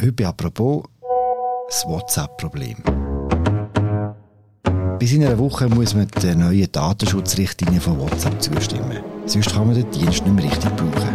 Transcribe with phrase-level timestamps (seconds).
[0.00, 0.84] Heute apropos
[1.68, 2.76] das WhatsApp-Problem.
[5.00, 8.98] Bis in einer Woche muss man den neuen Datenschutzrichtlinien von WhatsApp zustimmen.
[9.26, 11.08] Sonst kann man den Dienst nicht mehr richtig brauchen.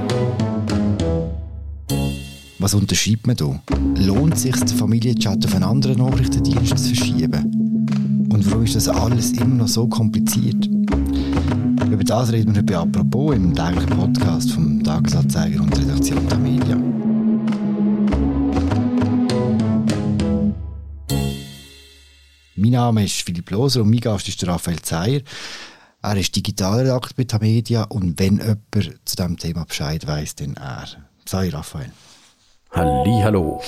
[2.59, 3.57] Was unterschreibt man da?
[4.05, 8.27] Lohnt es sich, den Familienchat auf einen anderen Nachrichtendienst zu verschieben?
[8.33, 10.65] Und warum ist das alles immer noch so kompliziert?
[11.89, 16.37] Über das reden wir heute «Apropos» im täglichen Podcast vom Tagesanzeiger und der Redaktion der
[16.37, 16.92] Media.
[22.63, 25.19] Mein Name ist Philipp Loser und mein Gast ist Raphael Zeyer.
[26.01, 30.87] Er ist Digitalredakteur bei Tamedia und wenn jemand zu diesem Thema Bescheid weiss, dann er.
[31.25, 31.91] Sei Raphael.
[32.71, 33.61] Halli, hallo.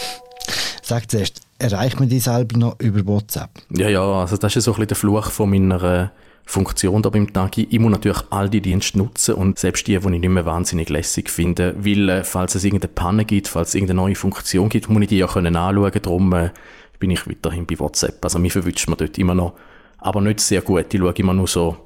[0.81, 3.49] Sag zuerst, erreicht man dich selber noch über WhatsApp?
[3.70, 6.07] Ja, ja, also das ist so ein bisschen der Fluch von meiner äh,
[6.46, 7.68] Funktion da beim Tagi.
[7.70, 10.88] Ich muss natürlich all die Dienste nutzen und selbst die, die ich nicht mehr wahnsinnig
[10.88, 14.88] lässig finde, weil äh, falls es irgendeine Panne gibt, falls es irgendeine neue Funktion gibt,
[14.88, 16.52] muss ich die ja können anschauen, darum äh,
[16.99, 18.23] bin ich weiterhin bei WhatsApp.
[18.23, 19.54] Also mir verwünscht man dort immer noch,
[19.98, 20.93] aber nicht sehr gut.
[20.93, 21.77] Ich schaue immer nur so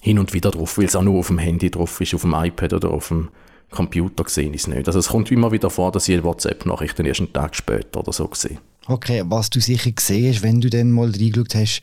[0.00, 2.34] hin und wieder drauf, weil es auch nur auf dem Handy drauf ist, auf dem
[2.34, 3.28] iPad oder auf dem
[3.70, 4.86] Computer gesehen ist nicht.
[4.86, 8.30] Also es kommt immer wieder vor, dass ich WhatsApp-Nachrichten erst einen Tag später oder so
[8.32, 8.58] sehe.
[8.88, 11.80] Okay, was du sicher gesehen wenn du dann mal reingeschaut hast,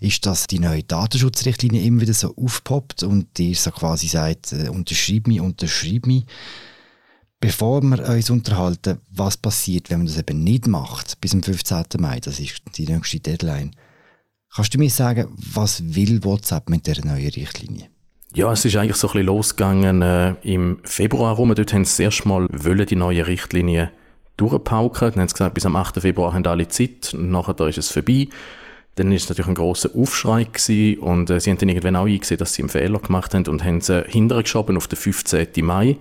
[0.00, 4.68] ist, dass die neue Datenschutzrichtlinie immer wieder so aufpoppt und dir so quasi sagt, äh,
[4.68, 6.26] unterschreib mich, unterschreib mich.
[7.40, 11.84] Bevor wir uns unterhalten, was passiert, wenn man das eben nicht macht, bis zum 15.
[11.98, 13.72] Mai, das ist die nächste Deadline,
[14.54, 17.88] kannst du mir sagen, was will WhatsApp mit der neuen Richtlinie?
[18.34, 21.54] Ja, es ist eigentlich so ein bisschen losgegangen äh, im Februar rum.
[21.54, 23.92] Dort haben sie erst mal wollen die neue Richtlinie
[24.36, 25.12] durchpauken.
[25.12, 26.00] Dann haben sie gesagt, bis am 8.
[26.00, 27.14] Februar haben alle Zeit.
[27.16, 28.28] Nachher ist es vorbei.
[28.96, 32.06] Dann ist es natürlich ein großer Aufschrei gewesen und äh, sie haben dann irgendwann auch
[32.06, 35.48] eingesehen, dass sie einen Fehler gemacht haben und haben sie hintergeschoben auf den 15.
[35.62, 35.98] Mai.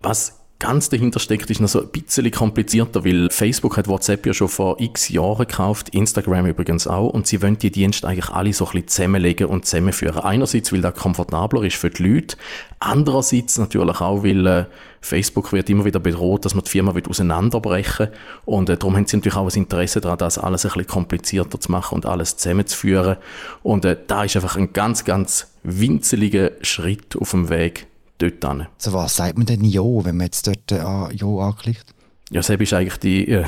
[0.00, 4.32] Was ganz dahinter steckt, ist noch so ein bisschen komplizierter, weil Facebook hat WhatsApp ja
[4.32, 8.52] schon vor x Jahren gekauft, Instagram übrigens auch, und sie wollen die Dienste eigentlich alle
[8.52, 10.18] so ein bisschen zusammenlegen und zusammenführen.
[10.18, 12.36] Einerseits, weil das komfortabler ist für die Leute,
[12.78, 14.64] andererseits natürlich auch, weil äh,
[15.02, 18.08] Facebook wird immer wieder bedroht, dass man die Firma wird auseinanderbrechen
[18.46, 21.60] und äh, darum haben sie natürlich auch ein Interesse daran, das alles ein bisschen komplizierter
[21.60, 23.16] zu machen und alles zusammenzuführen
[23.62, 27.86] und äh, da ist einfach ein ganz, ganz winzeliger Schritt auf dem Weg
[28.18, 28.66] dort hin.
[28.78, 30.76] So was sagt man denn Ja, wenn man jetzt dort äh,
[31.14, 31.94] Ja anklickt?
[32.30, 33.44] Ja, das ist eigentlich die äh,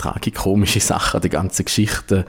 [0.00, 2.24] tragikomische Sache an der ganzen Geschichte.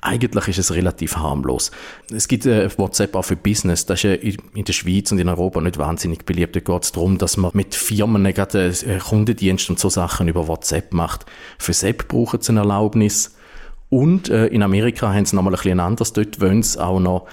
[0.00, 1.72] Eigentlich ist es relativ harmlos.
[2.14, 3.84] Es gibt äh, WhatsApp auch für Business.
[3.86, 6.54] Das ist äh, in der Schweiz und in Europa nicht wahnsinnig beliebt.
[6.54, 10.46] Da geht es darum, dass man mit Firmen gerade äh, Kundendienst und so Sachen über
[10.46, 11.26] WhatsApp macht.
[11.58, 13.34] Für SAP brauchen sie eine Erlaubnis.
[13.88, 16.12] Und äh, in Amerika haben sie nochmal ein bisschen anders.
[16.12, 17.26] Dort wollen sie auch noch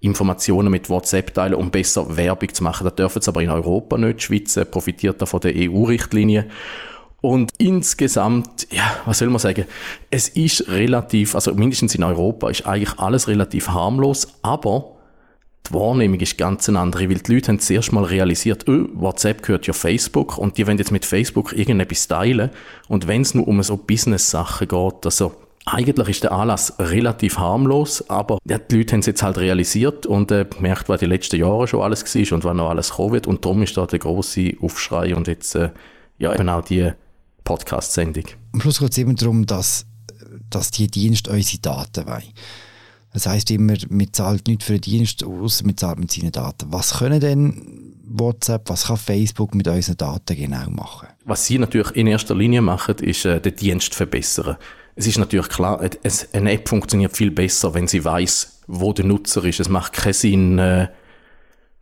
[0.00, 2.84] Informationen mit WhatsApp teilen, um besser Werbung zu machen.
[2.84, 4.20] Das dürfen sie aber in Europa nicht.
[4.20, 6.46] Die Schweiz äh, profitiert da von der EU-Richtlinie.
[7.20, 9.66] Und insgesamt, ja, was soll man sagen?
[10.10, 14.96] Es ist relativ, also mindestens in Europa ist eigentlich alles relativ harmlos, aber
[15.68, 19.42] die Wahrnehmung ist ganz eine andere, weil die Leute haben zuerst mal realisiert, oh, WhatsApp
[19.42, 22.50] gehört ja Facebook und die wollen jetzt mit Facebook irgendetwas teilen
[22.88, 25.34] und wenn es nur um so Business-Sachen geht, also
[25.66, 30.06] eigentlich ist der Anlass relativ harmlos, aber ja, die Leute haben es jetzt halt realisiert
[30.06, 33.12] und äh, gemerkt, was die letzten Jahre schon alles war und was noch alles kommen
[33.12, 33.26] wird.
[33.26, 35.70] Und darum ist da der große Aufschrei und jetzt äh,
[36.18, 36.90] ja eben auch die
[37.44, 38.24] Podcast-Sendung.
[38.52, 39.86] Am Schluss geht es immer darum, dass,
[40.48, 42.22] dass die Dienste unsere Daten wollen.
[43.12, 46.68] Das heisst immer, man zahlt nicht für den Dienst aus, man zahlt mit seinen Daten.
[46.70, 51.08] Was können denn WhatsApp, was kann Facebook mit unseren Daten genau machen?
[51.24, 54.56] Was sie natürlich in erster Linie machen, ist äh, den Dienst verbessern.
[55.00, 55.80] Es ist natürlich klar,
[56.34, 59.58] eine App funktioniert viel besser, wenn sie weiß, wo der Nutzer ist.
[59.58, 60.88] Es macht keinen Sinn, äh,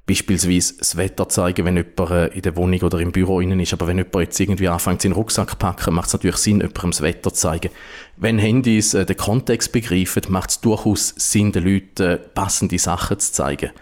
[0.07, 3.73] beispielsweise das Wetter zeigen, wenn jemand äh, in der Wohnung oder im Büro innen ist.
[3.73, 6.93] Aber wenn jemand jetzt irgendwie anfängt, seinen Rucksack zu packen, macht es natürlich Sinn, jemandem
[6.93, 7.71] das Wetter zu zeigen.
[8.17, 13.19] Wenn Handys äh, den Kontext begreifen, macht es durchaus Sinn, den Leuten äh, passende Sachen
[13.19, 13.73] zu zeigen.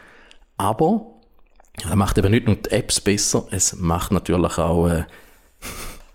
[0.57, 1.09] Aber
[1.83, 5.05] das macht eben nicht nur die Apps besser, es macht natürlich auch äh,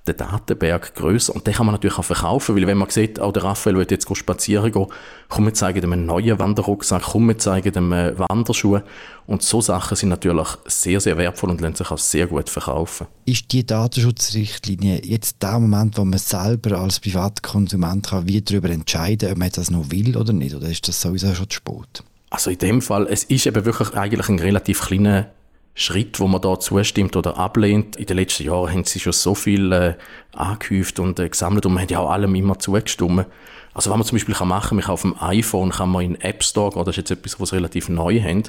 [0.08, 3.32] den Datenberg größer und den kann man natürlich auch verkaufen, weil wenn man sieht, auch
[3.32, 4.88] der Raphael will jetzt spazieren gehen,
[5.30, 8.84] komm, wir zeigen dem einen neuen Wanderrucksack, komm, wir zeigen dem äh, Wanderschuhe
[9.28, 13.08] und so Sachen sind natürlich sehr, sehr wertvoll und lassen sich auch sehr gut verkaufen.
[13.26, 19.32] Ist die Datenschutzrichtlinie jetzt der Moment, wo man selber als Privatkonsument kann, wie darüber entscheiden,
[19.32, 22.04] ob man das noch will oder nicht, oder ist das sowieso schon zu spät?
[22.32, 25.28] Also in dem Fall, es ist eben wirklich eigentlich ein relativ kleiner
[25.74, 27.96] Schritt, wo man da zustimmt oder ablehnt.
[27.96, 29.96] In den letzten Jahren haben sie schon so viel äh,
[30.34, 33.26] angehäuft und äh, gesammelt und man hat ja auch allem immer zugestimmt.
[33.74, 36.22] Also was man zum Beispiel kann machen kann, auf dem iPhone kann man in den
[36.22, 38.44] App Store gehen, das ist jetzt etwas, was relativ neu haben,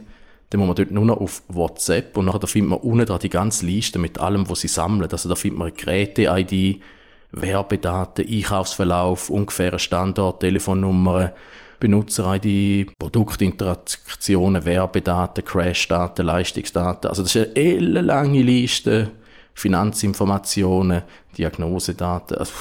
[0.50, 3.20] dann muss man dort nur noch auf WhatsApp und nachher da findet man unten dran
[3.20, 5.08] die ganze Liste mit allem, was sie sammeln.
[5.10, 6.82] Also da findet man Geräte-ID,
[7.30, 11.32] Werbedaten, Einkaufsverlauf, ungefähre Standort, Telefonnummer,
[11.82, 17.10] Benutzer-ID, Produktinteraktionen, Werbedaten, Crashdaten, Leistungsdaten.
[17.10, 19.10] Also das ist eine ellenlange Liste.
[19.54, 21.02] Finanzinformationen,
[21.36, 22.38] Diagnosedaten.
[22.38, 22.52] Also,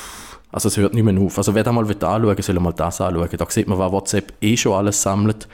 [0.51, 1.38] also es hört nicht mehr auf.
[1.38, 3.29] Also wer da mal anschauen will, soll mal das anschauen.
[3.31, 5.47] Da sieht man, was WhatsApp eh schon alles sammelt.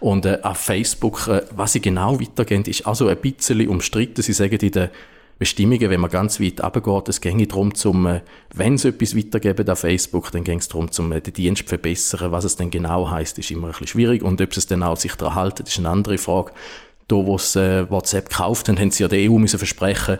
[0.00, 4.22] Und äh, auf Facebook, äh, was sie genau weitergehen, ist also ein bisschen umstritten.
[4.22, 4.88] Sie sagen in den
[5.38, 9.68] Bestimmungen, wenn man ganz weit runtergeht, es ginge darum, zum, äh, wenn es etwas weitergeben
[9.68, 12.32] auf Facebook, dann ging es darum, zum äh, den Dienst zu verbessern.
[12.32, 14.22] Was es denn genau heißt, ist immer ein bisschen schwierig.
[14.22, 16.52] Und ob es dann auch sich daran halten, ist eine andere Frage.
[17.06, 20.18] Da, wo es äh, WhatsApp gekauft haben, haben sie ja der EU müssen versprechen,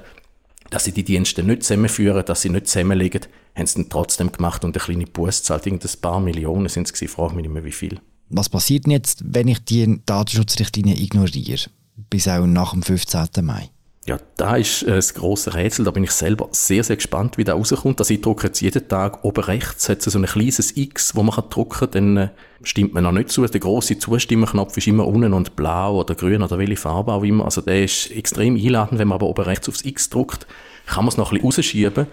[0.71, 3.23] dass sie die Dienste nicht zusammenführen, dass sie nicht zusammenlegen,
[3.55, 5.67] haben sie dann trotzdem gemacht und eine kleine Buß zahlt.
[5.67, 8.01] Irgendein paar Millionen sind es gewesen, frage mich nicht mehr wie viel.
[8.31, 11.71] Was passiert denn jetzt, wenn ich die Datenschutzrichtlinie ignoriere?
[12.11, 13.27] Bis auch nach dem 15.
[13.43, 13.71] Mai?
[14.09, 15.85] Ja, da ist äh, das grosse Rätsel.
[15.85, 18.01] Da bin ich selber sehr, sehr gespannt, wie da rauskommt.
[18.01, 21.35] Also ich drücke jetzt jeden Tag oben rechts, hat so ein kleines X, wo man
[21.35, 22.29] kann drücken kann, dann äh,
[22.63, 23.45] stimmt man noch nicht zu.
[23.45, 27.45] Der grosse Zustimmenknopf ist immer unten und blau oder grün oder welche Farbe auch immer.
[27.45, 28.99] Also der ist extrem einladend.
[28.99, 30.47] Wenn man aber oben rechts aufs X drückt,
[30.87, 32.07] kann man es noch ein bisschen rausschieben.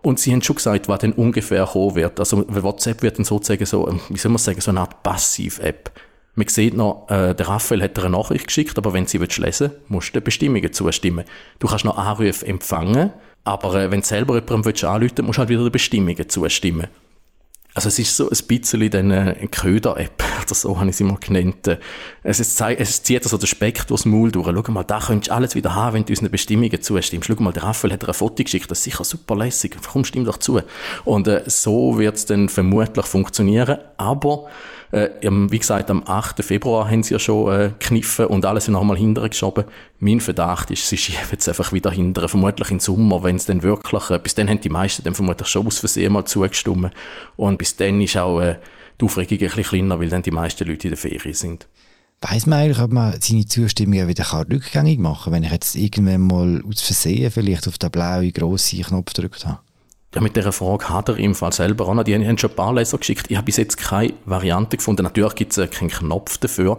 [0.00, 2.18] Und sie haben schon gesagt, was denn ungefähr kommen wird.
[2.18, 5.90] Also WhatsApp wird dann sozusagen so, ähm, wie soll man sagen, so eine Art Passiv-App.
[6.34, 9.36] Man sieht noch, äh, der Raphael hat dir eine Nachricht geschickt, aber wenn sie lesen
[9.38, 11.24] willst, musst du den Bestimmungen zustimmen.
[11.58, 13.12] Du kannst noch Anrufe empfangen,
[13.44, 14.82] aber äh, wenn du selber jemandem willst
[15.22, 16.86] musst du halt wieder den Bestimmungen zustimmen.
[17.74, 21.04] Also es ist so ein bisschen dann äh, eine Köder-App, oder so habe ich sie
[21.04, 21.78] mal genannt.
[22.22, 24.46] Es, ist, es zieht also den Speck durchs Maul durch.
[24.46, 27.28] Schau mal, da könntest du alles wieder haben, wenn du unseren Bestimmungen zustimmst.
[27.28, 29.76] Schau mal, der Raphael hat dir ein Foto geschickt, das ist sicher super lässig.
[29.90, 30.60] Komm, stimm doch zu.
[31.04, 33.78] Und äh, so wird es dann vermutlich funktionieren.
[33.96, 34.48] Aber
[34.92, 36.44] äh, wie gesagt, am 8.
[36.44, 39.64] Februar haben sie ja schon äh, kniffen und alles nochmal hinterher geschoben.
[39.98, 43.62] Mein Verdacht ist, sie schieben es einfach wieder hinterher, vermutlich im Sommer, wenn es dann
[43.62, 46.92] wirklich, äh, bis dann haben die meisten dann vermutlich schon aus Versehen mal zugestimmt
[47.36, 48.56] und bis dann ist auch äh,
[49.00, 51.68] die Aufregung ein bisschen kleiner, weil dann die meisten Leute in der Ferien sind.
[52.20, 56.20] Weiß man eigentlich, ob man seine Zustimmung wieder rückgängig machen kann, wenn ich jetzt irgendwann
[56.20, 59.58] mal aus Versehen vielleicht auf den blauen grossen Knopf gedrückt habe?
[60.14, 62.04] Ja, mit dieser Frage hat er im Fall selber auch noch.
[62.04, 63.30] Die haben schon ein paar Leser geschickt.
[63.30, 65.04] Ich habe bis jetzt keine Variante gefunden.
[65.04, 66.78] Natürlich gibt es keinen Knopf dafür.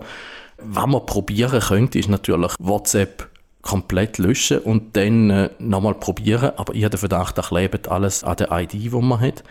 [0.57, 3.29] Was man probieren könnte, ist natürlich WhatsApp
[3.63, 6.51] komplett löschen und dann äh, nochmal probieren.
[6.57, 9.43] Aber ich habe den Verdacht, da klebt alles an der ID, die man hat.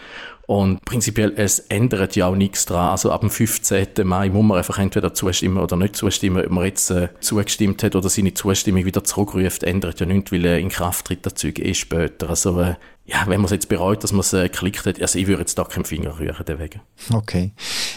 [0.47, 2.91] Und prinzipiell, es ändert ja auch nichts dran.
[2.91, 3.89] Also ab dem 15.
[4.05, 6.45] Mai muss man einfach entweder zustimmen oder nicht zustimmen.
[6.45, 10.45] Ob man jetzt äh, zugestimmt hat oder seine Zustimmung wieder zurückruft, ändert ja nichts, weil
[10.45, 12.31] äh, in Kraft tritt das Zeug eh später.
[12.31, 12.75] Also äh,
[13.05, 15.59] ja, wenn man es jetzt bereut, dass man es äh, hat, also ich würde jetzt
[15.59, 16.81] da keinen Finger rühren deswegen.
[17.13, 17.53] Okay.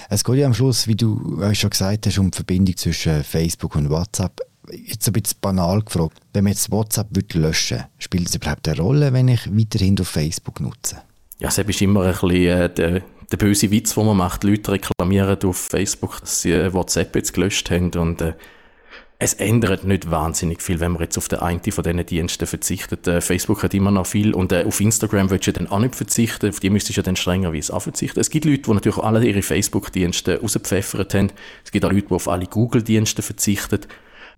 [0.10, 3.76] Es geht ja am Schluss, wie du schon gesagt hast, um die Verbindung zwischen Facebook
[3.76, 4.42] und WhatsApp.
[4.72, 8.80] Jetzt ein bisschen banal gefragt, wenn man jetzt WhatsApp löschen würde, spielt es überhaupt eine
[8.80, 11.02] Rolle, wenn ich weiterhin auf Facebook nutze?
[11.40, 13.02] Ja, es ist immer ein bisschen äh, der,
[13.32, 14.44] der böse Witz, den man macht.
[14.44, 18.34] Leute reklamieren auf Facebook, dass sie äh, WhatsApp jetzt gelöscht haben und äh,
[19.18, 23.08] es ändert nicht wahnsinnig viel, wenn man jetzt auf den einen von diesen Diensten verzichtet.
[23.08, 25.96] Äh, Facebook hat immer noch viel und äh, auf Instagram willst du dann auch nicht
[25.96, 28.20] verzichten, auf die müsstest du ja dann strengerweise auch verzichten.
[28.20, 31.32] Es gibt Leute, die natürlich alle ihre Facebook-Dienste rausgepfeffert haben.
[31.64, 33.82] Es gibt auch Leute, die auf alle Google-Dienste verzichten.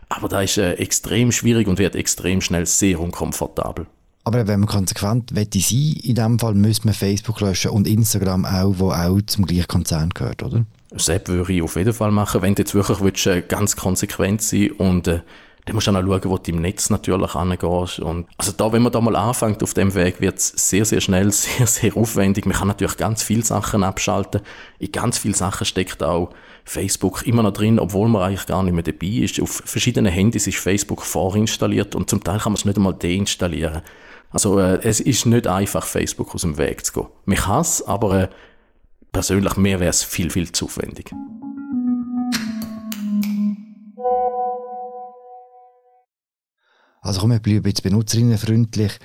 [0.10, 3.88] Aber da ist äh, extrem schwierig und wird extrem schnell sehr unkomfortabel.
[4.27, 8.44] Aber wenn man konsequent wette sein, in dem Fall müsste man Facebook löschen und Instagram
[8.44, 10.65] auch, wo auch zum gleichen Konzern gehört, oder?
[10.98, 14.41] Sepp würde ich auf jeden Fall machen, wenn du jetzt wirklich willst, äh, ganz konsequent
[14.41, 15.22] sein und äh,
[15.63, 18.00] dann musst du auch schauen, wo du im Netz natürlich angehst.
[18.01, 21.00] Und also da, wenn man da mal anfängt auf dem Weg, wird es sehr, sehr
[21.00, 22.46] schnell, sehr, sehr aufwendig.
[22.46, 24.41] Man kann natürlich ganz viele Sachen abschalten.
[24.77, 26.31] In ganz viele Sachen steckt auch
[26.65, 29.41] Facebook immer noch drin, obwohl man eigentlich gar nicht mehr dabei ist.
[29.41, 33.84] Auf verschiedenen Handys ist Facebook vorinstalliert und zum Teil kann man es nicht einmal deinstallieren.
[34.38, 37.08] Also äh, es ist nicht einfach, Facebook aus dem Weg zu gehen.
[37.25, 38.29] Man kann es, aber äh,
[39.12, 41.12] persönlich mir wäre es viel, viel zu aufwendig.
[47.01, 49.00] Also komm, wir bleiben jetzt benutzerinnenfreundlich.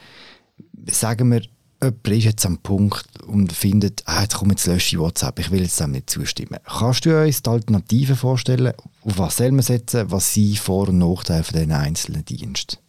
[0.91, 1.41] Sagen wir,
[1.81, 5.51] jemand ist jetzt am Punkt und findet, ah, jetzt kommt jetzt lösche ich WhatsApp, ich
[5.51, 6.59] will jetzt dem nicht zustimmen.
[6.63, 8.75] Kannst du uns die Alternativen vorstellen?
[9.03, 10.11] Auf was soll man setzen?
[10.11, 12.82] Was sind Vor- und Nachteile von diesen einzelnen Diensten?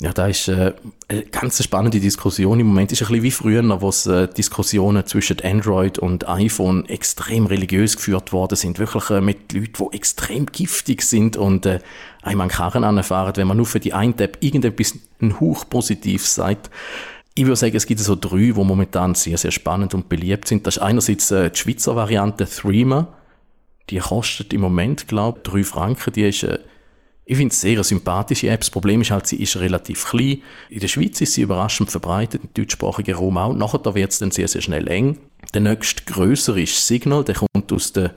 [0.00, 0.72] Ja, da ist äh,
[1.08, 2.58] eine ganz spannende Diskussion.
[2.58, 6.26] Im Moment ist es ein bisschen wie früher, wo es äh, Diskussionen zwischen Android und
[6.26, 8.78] iPhone extrem religiös geführt worden sind.
[8.78, 11.80] Wirklich äh, mit Leuten, die extrem giftig sind und äh,
[12.22, 16.26] einmal einen Karren anfahren, wenn man nur für die eine App irgendetwas ein Hauch positiv
[16.26, 16.70] sagt.
[17.34, 20.66] Ich würde sagen, es gibt so drei, die momentan sehr, sehr spannend und beliebt sind.
[20.66, 23.08] Das ist einerseits äh, die Schweizer Variante Threema.
[23.90, 26.14] Die kostet im Moment, glaube ich, drei Franken.
[26.14, 26.58] Die ist äh,
[27.30, 28.58] Ich finde es sehr eine sympathische App.
[28.58, 30.42] Das Problem ist halt, sie ist relativ klein.
[30.68, 33.54] In der Schweiz ist sie überraschend verbreitet, im deutschsprachigen Raum auch.
[33.54, 35.16] Nachher wird es dann sehr, sehr schnell eng.
[35.54, 38.10] Der nächste größere ist Signal, der kommt aus den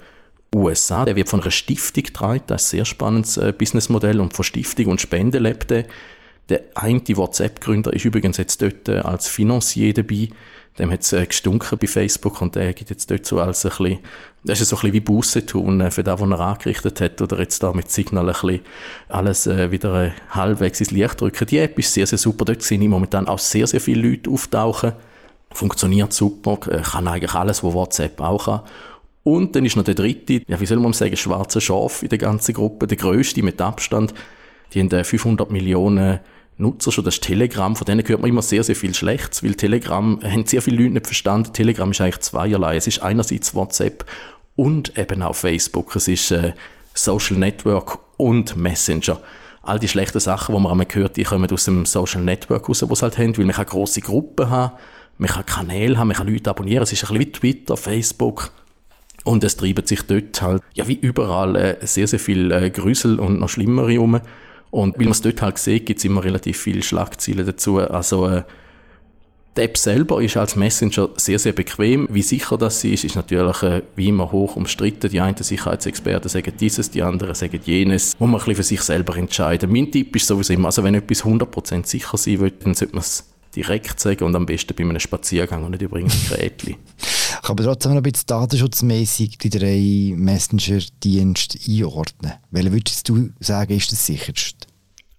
[0.55, 1.05] USA.
[1.05, 2.41] Der wird von einer Stiftung getragen.
[2.47, 4.19] Das ist ein sehr spannendes äh, Businessmodell.
[4.19, 5.85] Und von Stiftung und Spende lebt der.
[6.49, 10.29] Der eine WhatsApp-Gründer ist übrigens jetzt dort äh, als Financier dabei.
[10.79, 13.69] Dem hat es äh, gestunken bei Facebook und der gibt jetzt dort so als ein
[13.69, 13.99] bisschen,
[14.45, 17.21] das ist so ein bisschen wie Busse tun äh, für das, was er angerichtet hat
[17.21, 18.59] oder jetzt da mit Signal ein bisschen
[19.09, 21.47] alles äh, wieder äh, halbwegs ins Licht drücken.
[21.47, 22.45] Die App ist sehr, sehr super.
[22.45, 24.93] Dort sind momentan auch sehr, sehr viele Leute auftauchen.
[25.51, 28.61] Funktioniert super, kann eigentlich alles, was WhatsApp auch kann.
[29.23, 32.17] Und dann ist noch der dritte, ja, wie soll man sagen, schwarze Schaf in der
[32.17, 34.13] ganzen Gruppe, der größte mit Abstand.
[34.73, 36.19] Die haben 500 äh, Millionen
[36.57, 39.55] Nutzer schon, das ist Telegram, von denen hört man immer sehr, sehr viel Schlechtes, weil
[39.55, 41.53] Telegram haben sehr viele Leute nicht verstanden.
[41.53, 42.75] Telegram ist eigentlich zweierlei.
[42.75, 44.05] Es ist einerseits WhatsApp
[44.55, 45.95] und eben auch Facebook.
[45.95, 46.53] Es ist äh,
[46.93, 49.19] Social Network und Messenger.
[49.61, 52.83] All die schlechten Sachen, die man einmal hört, die kommen aus dem Social Network raus,
[52.87, 54.75] was halt haben, weil man kann grosse Gruppen haben,
[55.17, 56.83] man kann Kanäle haben, man kann Leute abonnieren.
[56.83, 58.51] Es ist ein bisschen wie Twitter, Facebook,
[59.23, 63.19] und es treiben sich dort halt, ja, wie überall, äh, sehr, sehr viel äh, Grüsel
[63.19, 64.19] und noch schlimmere rum.
[64.69, 67.79] Und weil man es dort halt sieht, gibt es immer relativ viele Schlagzeilen dazu.
[67.79, 68.43] Also, äh,
[69.55, 72.07] die App selber ist als Messenger sehr, sehr bequem.
[72.09, 75.09] Wie sicher das ist, ist natürlich äh, wie immer hoch umstritten.
[75.09, 78.19] Die einen Sicherheitsexperten sagen dieses, die anderen sagen jenes.
[78.19, 79.71] Muss man ein bisschen für sich selber entscheiden.
[79.71, 83.01] Mein Tipp ist sowieso immer, also wenn etwas 100% sicher sein will, dann sollte man
[83.01, 86.75] es direkt sagen und am besten bei einem Spaziergang und nicht übrigens Gerätchen.
[86.97, 92.33] Ich kann aber trotzdem noch ein bisschen datenschutzmäßig die drei Messenger-Dienste einordnen.
[92.49, 94.67] Welchen würdest du sagen, ist das sicherste?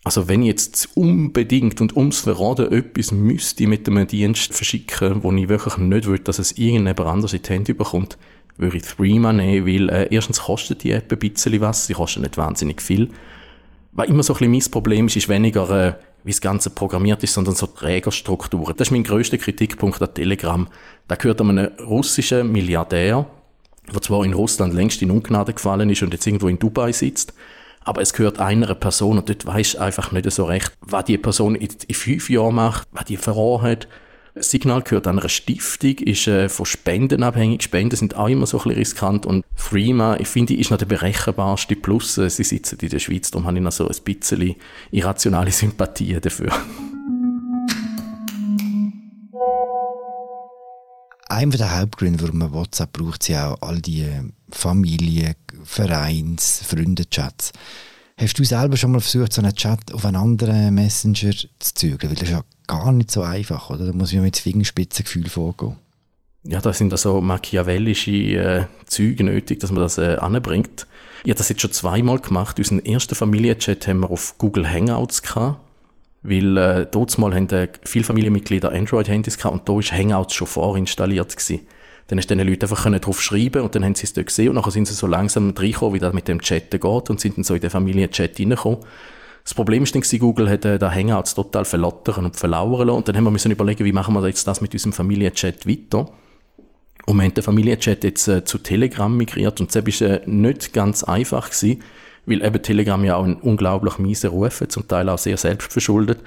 [0.05, 5.33] Also wenn ich jetzt unbedingt und ums Verraten etwas müsste mit einem Dienst verschicken, wo
[5.33, 8.19] ich wirklich nicht will, dass es irgendjemand anders in die Hände bekommt,
[8.59, 12.23] würde ich Threema nehmen, weil äh, erstens kostet die App ein bisschen was, sie kostet
[12.23, 13.09] nicht wahnsinnig viel.
[13.93, 15.95] Was immer so ein bisschen mein Problem ist, ist weniger äh,
[16.25, 18.75] wie das Ganze programmiert ist, sondern so Trägerstrukturen.
[18.77, 20.69] Das ist mein größter Kritikpunkt an Telegram.
[21.07, 23.27] Da gehört einem russischen Milliardär,
[23.93, 27.35] der zwar in Russland längst in Ungnade gefallen ist und jetzt irgendwo in Dubai sitzt,
[27.85, 31.55] aber es gehört einer Person und dort weiß einfach nicht so recht, was die Person
[31.55, 33.89] in, in fünf Jahren macht, was die verloren hat.
[34.37, 37.63] Signal gehört einer Stiftung, ist äh, von Spenden abhängig.
[37.63, 39.27] Spenden sind auch immer so ein bisschen riskant.
[39.27, 41.77] Und Freema, ich finde, ist noch der berechenbarste.
[41.77, 44.57] Plus, äh, sie sitzen in der Schweiz, darum habe ich noch so ein bisschen
[44.91, 46.51] irrationale Sympathie dafür.
[51.35, 54.07] Einer der Hauptgründe, warum man WhatsApp braucht, sind auch all die
[54.51, 57.51] Familien, Vereins, Freundechats.
[58.17, 62.11] Hast du selber schon mal versucht, so einen Chat auf einen anderen Messenger zu zügeln?
[62.11, 63.87] Weil das ist ja gar nicht so einfach, oder?
[63.87, 65.75] Da muss man mit Fingerspitzengefühl vorgehen.
[66.45, 70.87] Ja, da sind also machiavellische äh, Züge nötig, dass man das äh, anbringt.
[71.25, 72.59] Ich habe das jetzt schon zweimal gemacht.
[72.61, 75.59] Unseren ersten Familienchat haben wir auf Google Hangouts gehabt,
[76.25, 80.49] weil äh, dort mal haben äh, viele Familienmitglieder Android-Handys gehabt und da war Hangouts schon
[80.49, 81.67] vorinstalliert gewesen.
[82.09, 84.49] Dann hast du den Leuten einfach drauf schreiben und dann haben sie es dort gesehen
[84.49, 87.37] und nachher sind sie so langsam reingekommen, wie das mit dem Chat geht und sind
[87.37, 88.81] dann so in den Familienchat reingekommen.
[89.45, 92.97] Das Problem ist dann, Google hat äh, da Hangouts total verlottern und verlauern lassen.
[92.97, 96.11] Und dann haben wir müssen überlegen, wie machen wir jetzt das mit unserem Familienchat weiter.
[97.07, 100.73] Und wir haben den Familienchat jetzt äh, zu Telegram migriert und das war äh, nicht
[100.73, 101.83] ganz einfach gewesen,
[102.27, 106.19] weil eben Telegram ja auch einen unglaublich miesen Ruf hat, zum Teil auch sehr selbstverschuldet.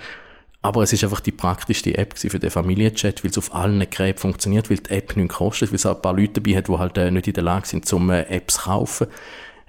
[0.61, 4.19] Aber es ist einfach die praktischste App für den Familienchat, weil es auf allen Geräten
[4.19, 6.77] funktioniert, weil die App nichts kostet, weil es auch ein paar Leute dabei hat, die
[6.77, 9.07] halt äh, nicht in der Lage sind, zum äh, Apps zu kaufen.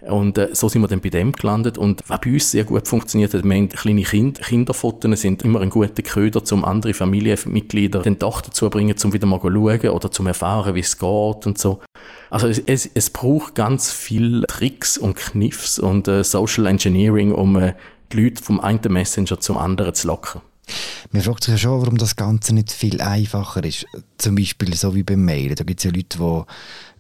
[0.03, 1.77] Und äh, so sind wir dann bei dem gelandet.
[1.77, 5.61] Und was bei uns sehr gut funktioniert hat, wir haben kleine kind Kinderfotos sind immer
[5.61, 9.91] ein guter Köder, um andere Familienmitglieder dann doch dazu bringen, um wieder mal zu schauen
[9.91, 11.81] oder zum erfahren, wie es geht und so.
[12.31, 17.57] Also es, es, es braucht ganz viel Tricks und Kniffs und äh, Social Engineering, um
[17.57, 17.75] äh,
[18.13, 20.41] die Leute vom einen Messenger zum anderen zu locken.
[21.13, 23.87] Man fragt sich ja schon, warum das Ganze nicht viel einfacher ist.
[24.19, 25.55] Zum Beispiel so wie beim Mailen.
[25.55, 26.43] Da gibt es ja Leute, die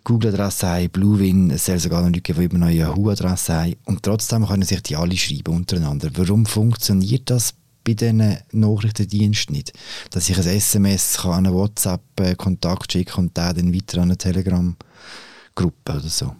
[0.04, 3.76] Google-Adresse haben, Bluewin, es soll sogar noch Leute geben, die immer noch Yahoo-Adresse haben.
[3.84, 6.10] Und trotzdem können sich die alle schreiben untereinander.
[6.14, 9.72] Warum funktioniert das bei diesen Nachrichtendiensten nicht?
[10.10, 15.92] Dass ich ein SMS kann, einen WhatsApp-Kontakt schicken und der dann weiter an eine Telegram-Gruppe
[15.92, 16.34] oder so.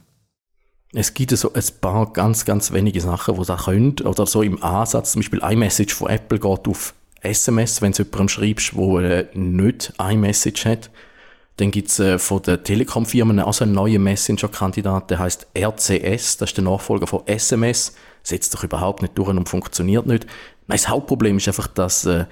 [0.95, 4.01] Es gibt so ein paar ganz, ganz wenige Sachen, die das könnt.
[4.03, 8.29] Oder so im Ansatz, zum Beispiel iMessage von Apple geht auf SMS, wenn du jemandem
[8.29, 10.91] schreibst, der nicht iMessage hat.
[11.57, 16.51] Dann gibt es äh, von den Telekom-Firmen also einen neuen Messenger-Kandidat, der heißt RCS, das
[16.51, 20.25] ist der Nachfolger von SMS, setzt sich überhaupt nicht durch und funktioniert nicht.
[20.69, 22.27] Nein, das Hauptproblem ist einfach, dass äh,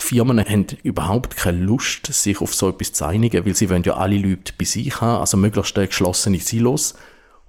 [0.00, 3.84] die Firmen haben überhaupt keine Lust, sich auf so etwas zu einigen, weil sie wollen
[3.84, 6.94] ja alle Leute bei sich haben, also möglichst geschlossene Silos.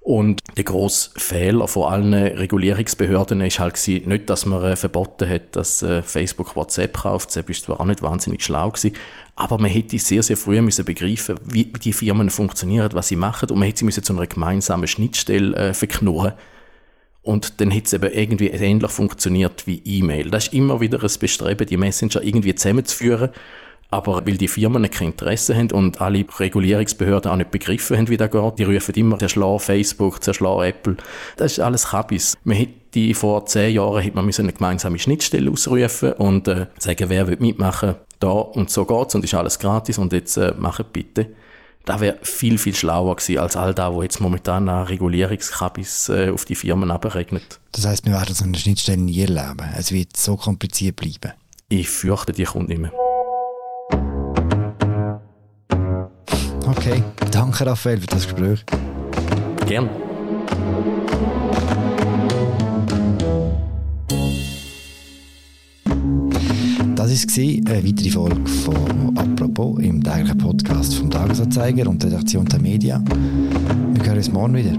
[0.05, 5.27] Und der grosse Fehler von allen Regulierungsbehörden ist halt gewesen, nicht, dass man äh, verboten
[5.27, 7.29] hat, dass äh, Facebook WhatsApp kauft.
[7.29, 8.95] WhatsApp ist zwar auch nicht wahnsinnig schlau gewesen,
[9.35, 13.49] aber man hätte sehr, sehr früh müssen begreifen, wie die Firmen funktionieren, was sie machen,
[13.49, 16.33] und man hätte sie müssen zu einer gemeinsamen Schnittstelle äh, verknurren.
[17.23, 20.29] Und dann hätte es eben irgendwie ähnlich funktioniert wie E-Mail.
[20.29, 23.31] Das ist immer wieder ein Bestreben, die Messenger irgendwie zusammenzuführen
[23.95, 28.17] aber weil die Firmen kein Interesse haben und alle Regulierungsbehörden auch nicht begriffen haben, wie
[28.17, 30.97] das geht, die rufen immer zerschlagen Facebook, zerschlagen Apple.
[31.37, 32.37] Das ist alles Kabis.
[32.43, 37.27] Man hätte vor zehn Jahren hätte man eine gemeinsame Schnittstelle ausrufen und äh, sagen, wer
[37.27, 41.27] will mitmachen, da und so geht's und ist alles gratis und jetzt äh, machen bitte.
[41.85, 46.31] Das wäre viel, viel schlauer gewesen als all das, was jetzt momentan an Regulierungskabis äh,
[46.31, 47.61] auf die Firmen abregnet.
[47.71, 49.69] Das heisst, wir werden so eine Schnittstelle nie erleben.
[49.77, 51.33] Es wird so kompliziert bleiben.
[51.69, 52.91] Ich fürchte, die kommt nicht mehr.
[56.77, 58.63] Okay, danke Raphael für das Gespräch.
[59.65, 59.89] Gern.
[66.95, 72.45] Das war eine weitere Folge von «Apropos» im täglichen Podcast vom Tagesanzeiger und der Redaktion
[72.45, 73.01] der Media.
[73.93, 74.77] Wir hören uns morgen wieder.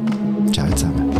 [0.52, 1.15] Ciao zusammen.